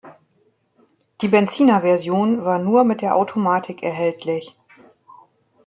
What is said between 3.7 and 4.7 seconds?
erhältlich.